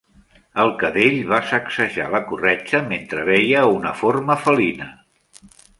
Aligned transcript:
El 0.61 0.71
cadell 0.83 1.17
va 1.33 1.41
sacsejar 1.51 2.07
la 2.15 2.23
corretja 2.31 2.83
mentre 2.89 3.29
veia 3.31 3.65
una 3.77 3.95
forma 4.05 4.43
felina. 4.47 4.95